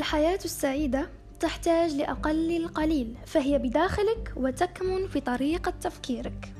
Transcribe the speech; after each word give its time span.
الحياة 0.00 0.38
السعيدة 0.44 1.08
تحتاج 1.40 1.92
لأقل 1.92 2.56
القليل 2.56 3.16
فهي 3.26 3.58
بداخلك 3.58 4.32
وتكمن 4.36 5.06
في 5.06 5.20
طريقة 5.20 5.72
تفكيرك. 5.80 6.52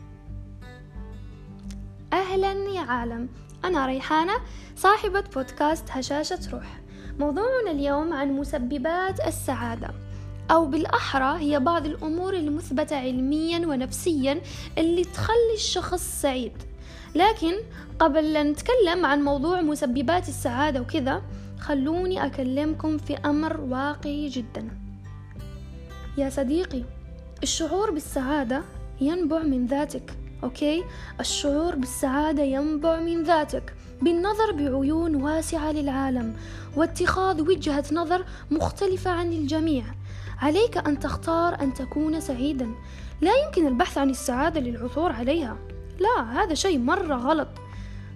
أهلا 2.12 2.52
يا 2.52 2.80
عالم 2.80 3.28
أنا 3.64 3.86
ريحانة 3.86 4.32
صاحبة 4.76 5.20
بودكاست 5.20 5.84
هشاشة 5.90 6.38
روح. 6.52 6.80
موضوعنا 7.18 7.70
اليوم 7.70 8.12
عن 8.12 8.32
مسببات 8.32 9.26
السعادة 9.26 9.90
أو 10.50 10.66
بالأحرى 10.66 11.40
هي 11.40 11.60
بعض 11.60 11.86
الأمور 11.86 12.34
المثبتة 12.34 12.96
علميا 12.96 13.66
ونفسيا 13.66 14.40
اللي 14.78 15.04
تخلي 15.04 15.54
الشخص 15.54 16.20
سعيد. 16.22 16.52
لكن 17.14 17.54
قبل 17.98 18.36
أن 18.36 18.50
نتكلم 18.50 19.06
عن 19.06 19.22
موضوع 19.22 19.60
مسببات 19.60 20.28
السعادة 20.28 20.80
وكذا 20.80 21.22
خلوني 21.58 22.26
أكلمكم 22.26 22.98
في 22.98 23.16
أمر 23.16 23.60
واقعي 23.60 24.28
جدا. 24.28 24.68
يا 26.18 26.30
صديقي 26.30 26.82
الشعور 27.42 27.90
بالسعادة 27.90 28.62
ينبع 29.00 29.42
من 29.42 29.66
ذاتك 29.66 30.16
أوكي؟ 30.44 30.84
الشعور 31.20 31.74
بالسعادة 31.74 32.42
ينبع 32.42 33.00
من 33.00 33.22
ذاتك. 33.22 33.74
بالنظر 34.02 34.52
بعيون 34.52 35.22
واسعة 35.22 35.72
للعالم 35.72 36.34
واتخاذ 36.76 37.40
وجهة 37.40 37.84
نظر 37.92 38.24
مختلفة 38.50 39.10
عن 39.10 39.32
الجميع 39.32 39.84
عليك 40.38 40.76
أن 40.76 40.98
تختار 40.98 41.60
أن 41.60 41.74
تكون 41.74 42.20
سعيدا. 42.20 42.68
لا 43.20 43.30
يمكن 43.44 43.66
البحث 43.66 43.98
عن 43.98 44.10
السعادة 44.10 44.60
للعثور 44.60 45.12
عليها. 45.12 45.56
لا 46.00 46.42
هذا 46.42 46.54
شيء 46.54 46.78
مرة 46.78 47.14
غلط. 47.14 47.48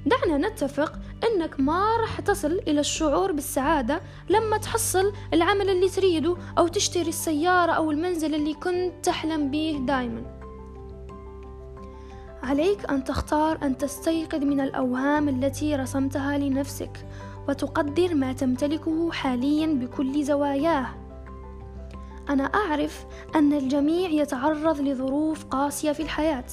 دعنا 0.06 0.48
نتفق 0.48 0.92
إنك 1.24 1.60
ما 1.60 1.96
راح 2.00 2.20
تصل 2.20 2.60
إلى 2.68 2.80
الشعور 2.80 3.32
بالسعادة 3.32 4.00
لما 4.28 4.56
تحصل 4.56 5.12
العمل 5.34 5.70
اللي 5.70 5.88
تريده 5.88 6.36
أو 6.58 6.68
تشتري 6.68 7.08
السيارة 7.08 7.72
أو 7.72 7.90
المنزل 7.90 8.34
اللي 8.34 8.54
كنت 8.54 8.92
تحلم 9.02 9.50
به 9.50 9.78
دايما. 9.80 10.22
عليك 12.42 12.90
أن 12.90 13.04
تختار 13.04 13.58
أن 13.62 13.78
تستيقظ 13.78 14.44
من 14.44 14.60
الأوهام 14.60 15.28
التي 15.28 15.76
رسمتها 15.76 16.38
لنفسك 16.38 17.06
وتقدر 17.48 18.14
ما 18.14 18.32
تمتلكه 18.32 19.12
حاليا 19.12 19.66
بكل 19.66 20.24
زواياه. 20.24 21.03
أنا 22.30 22.44
أعرف 22.44 23.06
أن 23.34 23.52
الجميع 23.52 24.10
يتعرض 24.10 24.80
لظروف 24.80 25.44
قاسية 25.44 25.92
في 25.92 26.02
الحياة 26.02 26.44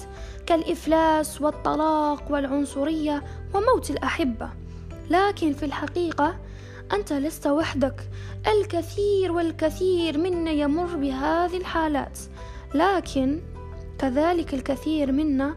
كالإفلاس 0.46 1.42
والطلاق 1.42 2.32
والعنصرية 2.32 3.24
وموت 3.54 3.90
الأحبة. 3.90 4.50
لكن 5.10 5.54
في 5.54 5.66
الحقيقة 5.66 6.36
أنت 6.94 7.14
لست 7.14 7.48
وحدك 7.48 8.10
الكثير 8.48 9.32
والكثير 9.32 10.18
منا 10.18 10.52
يمر 10.52 10.96
بهذه 10.96 11.58
الحالات. 11.58 12.20
لكن 12.76 13.42
كذلك 14.00 14.54
الكثير 14.54 15.12
منا 15.12 15.56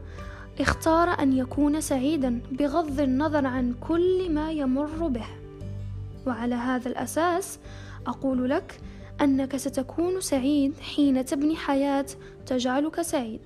اختار 0.61 1.09
أن 1.09 1.33
يكون 1.33 1.81
سعيدا 1.81 2.41
بغض 2.53 3.01
النظر 3.01 3.47
عن 3.47 3.75
كل 3.89 4.33
ما 4.33 4.53
يمر 4.53 5.09
به. 5.09 5.27
وعلى 6.27 6.55
هذا 6.55 6.89
الأساس 6.89 7.59
أقول 8.07 8.51
لك 8.51 8.81
أنك 9.20 9.57
ستكون 9.57 10.20
سعيد 10.20 10.79
حين 10.79 11.25
تبني 11.25 11.57
حياة 11.57 12.07
تجعلك 12.47 13.03
سعيد. 13.03 13.41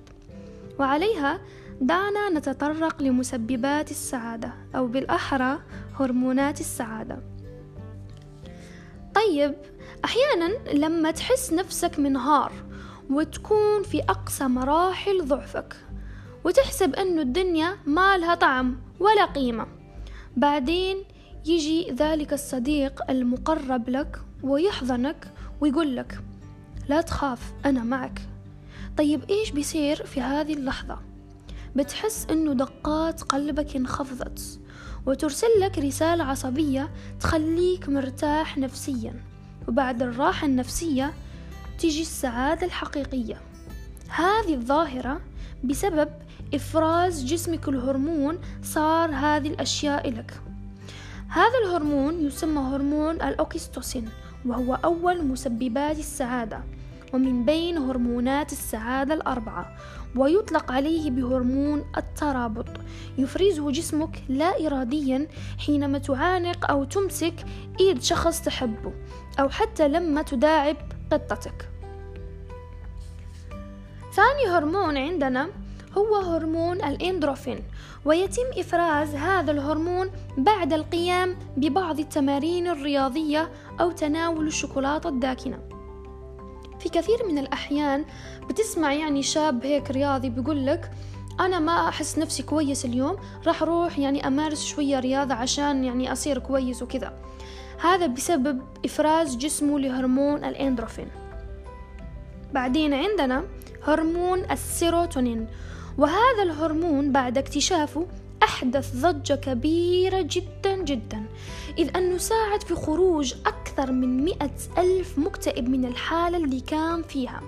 وعليها 0.79 1.41
دعنا 1.81 2.29
نتطرق 2.29 3.01
لمسببات 3.01 3.91
السعادة 3.91 4.53
أو 4.75 4.87
بالأحرى 4.87 5.59
هرمونات 5.99 6.59
السعادة. 6.59 7.19
طيب 9.15 9.55
أحيانا 10.05 10.71
لما 10.73 11.11
تحس 11.11 11.53
نفسك 11.53 11.99
منهار 11.99 12.51
وتكون 13.09 13.83
في 13.83 14.01
أقصى 14.01 14.43
مراحل 14.43 15.25
ضعفك 15.25 15.75
وتحسب 16.43 16.95
أنه 16.95 17.21
الدنيا 17.21 17.77
ما 17.85 18.17
لها 18.17 18.35
طعم 18.35 18.77
ولا 18.99 19.25
قيمة 19.25 19.67
بعدين 20.37 20.97
يجي 21.45 21.91
ذلك 21.91 22.33
الصديق 22.33 23.11
المقرب 23.11 23.89
لك 23.89 24.19
ويحضنك 24.43 25.27
ويقول 25.61 25.95
لك 25.95 26.19
لا 26.89 27.01
تخاف 27.01 27.53
أنا 27.65 27.83
معك. 27.83 28.21
طيب 28.97 29.23
إيش 29.29 29.51
بيصير 29.51 30.05
في 30.05 30.21
هذه 30.21 30.53
اللحظة؟ 30.53 30.99
بتحس 31.75 32.27
إنه 32.31 32.53
دقات 32.53 33.21
قلبك 33.21 33.75
انخفضت 33.75 34.59
وترسل 35.05 35.47
لك 35.59 35.79
رسالة 35.79 36.23
عصبية 36.23 36.89
تخليك 37.19 37.89
مرتاح 37.89 38.57
نفسيا 38.57 39.13
وبعد 39.67 40.01
الراحة 40.01 40.47
النفسية 40.47 41.13
تيجي 41.79 42.01
السعادة 42.01 42.65
الحقيقية. 42.65 43.41
هذه 44.09 44.53
الظاهرة 44.53 45.21
بسبب 45.63 46.09
إفراز 46.53 47.25
جسمك 47.25 47.67
الهرمون 47.67 48.39
صار 48.63 49.11
هذه 49.11 49.47
الأشياء 49.47 50.09
لك. 50.09 50.41
هذا 51.27 51.57
الهرمون 51.65 52.25
يسمى 52.25 52.59
هرمون 52.59 53.15
الأوكستوسين 53.15 54.09
وهو 54.45 54.73
أول 54.75 55.25
مسببات 55.25 55.99
السعادة 55.99 56.63
ومن 57.13 57.45
بين 57.45 57.77
هرمونات 57.77 58.51
السعادة 58.51 59.13
الأربعة 59.13 59.75
ويطلق 60.15 60.71
عليه 60.71 61.11
بهرمون 61.11 61.83
الترابط 61.97 62.67
يفرزه 63.17 63.71
جسمك 63.71 64.23
لا 64.29 64.67
إراديا 64.67 65.27
حينما 65.65 65.97
تعانق 65.97 66.71
أو 66.71 66.83
تمسك 66.83 67.33
إيد 67.79 68.01
شخص 68.01 68.41
تحبه 68.41 68.93
أو 69.39 69.49
حتى 69.49 69.87
لما 69.87 70.21
تداعب 70.21 70.77
قطتك. 71.11 71.69
ثاني 74.13 74.57
هرمون 74.57 74.97
عندنا 74.97 75.49
هو 75.97 76.15
هرمون 76.15 76.83
الإندروفين 76.83 77.59
ويتم 78.05 78.43
إفراز 78.57 79.15
هذا 79.15 79.51
الهرمون 79.51 80.11
بعد 80.37 80.73
القيام 80.73 81.35
ببعض 81.57 81.99
التمارين 81.99 82.67
الرياضية 82.67 83.49
أو 83.81 83.91
تناول 83.91 84.47
الشوكولاتة 84.47 85.09
الداكنة. 85.09 85.59
في 86.79 86.89
كثير 86.89 87.25
من 87.27 87.37
الأحيان 87.37 88.05
بتسمع 88.49 88.93
يعني 88.93 89.23
شاب 89.23 89.65
هيك 89.65 89.91
رياضي 89.91 90.29
بيقول 90.29 90.65
لك 90.65 90.91
أنا 91.39 91.59
ما 91.59 91.87
أحس 91.87 92.17
نفسي 92.17 92.43
كويس 92.43 92.85
اليوم 92.85 93.17
راح 93.47 93.61
أروح 93.61 93.99
يعني 93.99 94.27
أمارس 94.27 94.65
شوية 94.65 94.99
رياضة 94.99 95.33
عشان 95.33 95.83
يعني 95.83 96.11
أصير 96.11 96.39
كويس 96.39 96.81
وكذا. 96.83 97.13
هذا 97.81 98.07
بسبب 98.07 98.61
إفراز 98.85 99.35
جسمه 99.35 99.79
لهرمون 99.79 100.43
الإندروفين. 100.43 101.07
بعدين 102.53 102.93
عندنا 102.93 103.43
هرمون 103.83 104.51
السيروتونين 104.51 105.47
وهذا 105.99 106.43
الهرمون 106.43 107.11
بعد 107.11 107.37
اكتشافه 107.37 108.07
أحدث 108.43 108.95
ضجة 108.95 109.33
كبيرة 109.33 110.21
جدا 110.21 110.75
جدا 110.83 111.23
إذ 111.77 111.97
أنه 111.97 112.17
ساعد 112.17 112.63
في 112.63 112.75
خروج 112.75 113.33
أكثر 113.45 113.91
من 113.91 114.23
مئة 114.23 114.51
ألف 114.77 115.17
مكتئب 115.17 115.69
من 115.69 115.85
الحالة 115.85 116.37
اللي 116.37 116.59
كان 116.59 117.01
فيها 117.01 117.41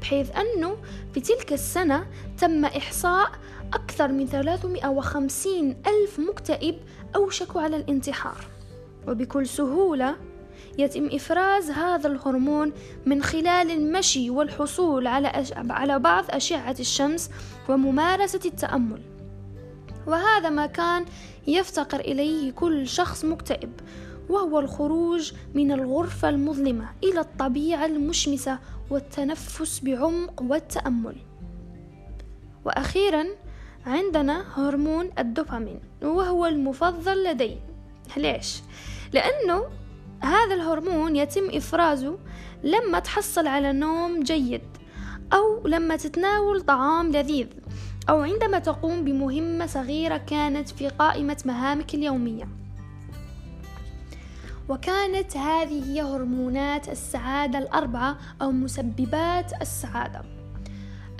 بحيث 0.00 0.30
أنه 0.36 0.76
في 1.14 1.20
تلك 1.20 1.52
السنة 1.52 2.06
تم 2.38 2.64
إحصاء 2.64 3.30
أكثر 3.72 4.12
من 4.12 4.26
350 4.26 5.76
ألف 5.86 6.18
مكتئب 6.18 6.76
أوشكوا 7.16 7.60
على 7.60 7.76
الانتحار. 7.76 8.44
وبكل 9.08 9.46
سهولة 9.46 10.16
يتم 10.78 11.06
إفراز 11.12 11.70
هذا 11.70 12.08
الهرمون 12.08 12.72
من 13.06 13.22
خلال 13.22 13.70
المشي 13.70 14.30
والحصول 14.30 15.06
على. 15.06 15.44
على 15.70 15.98
بعض 15.98 16.24
أشعة 16.30 16.76
الشمس 16.80 17.30
وممارسة 17.68 18.40
التأمل 18.44 19.02
وهذا 20.06 20.50
ما 20.50 20.66
كان 20.66 21.04
يفتقر 21.46 22.00
إليه 22.00 22.52
كل 22.52 22.88
شخص 22.88 23.24
مكتئب 23.24 23.72
وهو 24.28 24.58
الخروج 24.58 25.32
من 25.54 25.72
الغرفة 25.72 26.28
المظلمة 26.28 26.88
إلى 27.04 27.20
الطبيعة 27.20 27.86
المشمسة 27.86 28.58
والتنفس 28.90 29.80
بعمق 29.80 30.42
والتأمل 30.42 31.16
وأخيرا 32.64 33.24
عندنا 33.86 34.44
هرمون 34.54 35.10
الدوبامين 35.18 35.80
وهو 36.02 36.46
المفضل 36.46 37.24
لدي 37.24 37.56
ليش؟ 38.16 38.62
لأنه 39.12 39.64
هذا 40.24 40.54
الهرمون 40.54 41.16
يتم 41.16 41.48
إفرازه 41.50 42.18
لما 42.62 42.98
تحصل 42.98 43.46
على 43.46 43.72
نوم 43.72 44.22
جيد 44.22 44.62
أو 45.32 45.66
لما 45.66 45.96
تتناول 45.96 46.60
طعام 46.60 47.12
لذيذ 47.12 47.46
أو 48.08 48.20
عندما 48.20 48.58
تقوم 48.58 49.04
بمهمة 49.04 49.66
صغيرة 49.66 50.16
كانت 50.16 50.68
في 50.68 50.88
قائمة 50.88 51.36
مهامك 51.44 51.94
اليومية. 51.94 52.48
وكانت 54.68 55.36
هذه 55.36 55.92
هي 55.92 56.02
هرمونات 56.02 56.88
السعادة 56.88 57.58
الأربعة 57.58 58.18
أو 58.42 58.52
مسببات 58.52 59.52
السعادة. 59.62 60.22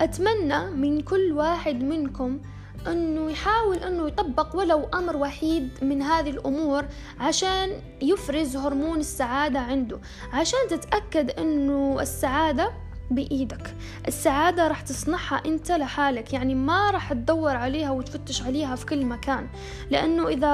أتمنى 0.01 0.71
من 0.71 1.01
كل 1.01 1.31
واحد 1.31 1.83
منكم 1.83 2.39
أنه 2.87 3.31
يحاول 3.31 3.77
أنه 3.77 4.07
يطبق 4.07 4.55
ولو 4.55 4.83
أمر 4.93 5.17
وحيد 5.17 5.69
من 5.81 6.01
هذه 6.01 6.29
الأمور 6.29 6.85
عشان 7.19 7.69
يفرز 8.01 8.55
هرمون 8.57 8.99
السعادة 8.99 9.59
عنده 9.59 9.99
عشان 10.33 10.59
تتأكد 10.69 11.31
أنه 11.39 11.97
السعادة 12.01 12.71
بإيدك. 13.11 13.75
السعادة 14.07 14.67
راح 14.67 14.81
تصنعها 14.81 15.41
أنت 15.45 15.71
لحالك 15.71 16.33
يعني 16.33 16.55
ما 16.55 16.91
راح 16.91 17.13
تدور 17.13 17.55
عليها 17.55 17.91
وتفتش 17.91 18.41
عليها 18.41 18.75
في 18.75 18.85
كل 18.85 19.05
مكان. 19.05 19.47
لأنه 19.89 20.27
إذا 20.27 20.47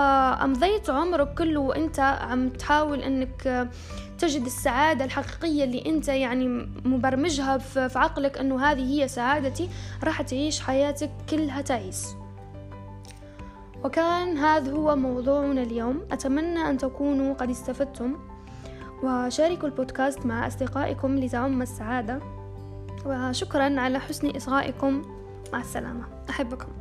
أمضيت 0.43 0.89
عمرك 0.89 1.33
كله 1.37 1.59
وأنت 1.59 1.99
عم 1.99 2.49
تحاول 2.49 3.01
أنك 3.01 3.69
تجد 4.21 4.45
السعادة 4.45 5.05
الحقيقية 5.05 5.63
اللي 5.63 5.83
أنت 5.85 6.07
يعني 6.07 6.47
مبرمجها 6.85 7.57
في 7.57 7.99
عقلك 7.99 8.37
أنه 8.37 8.65
هذه 8.65 9.01
هي 9.01 9.07
سعادتي 9.07 9.69
راح 10.03 10.21
تعيش 10.21 10.61
حياتك 10.61 11.09
كلها 11.29 11.61
تعيس. 11.61 12.15
وكان 13.83 14.37
هذا 14.37 14.71
هو 14.71 14.95
موضوعنا 14.95 15.61
اليوم. 15.61 16.01
أتمنى 16.11 16.59
أن 16.69 16.77
تكونوا 16.77 17.33
قد 17.33 17.49
استفدتم. 17.49 18.17
وشاركوا 19.03 19.67
البودكاست 19.67 20.25
مع 20.25 20.47
أصدقائكم 20.47 21.15
لتعم 21.15 21.61
السعادة. 21.61 22.19
وشكرا 23.05 23.79
على 23.79 23.99
حسن 23.99 24.35
إصغائكم. 24.35 25.01
مع 25.53 25.61
السلامة. 25.61 26.03
أحبكم. 26.29 26.80